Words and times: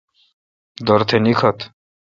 دورتھ 0.85 1.13
نیکھوتہ 1.23 1.65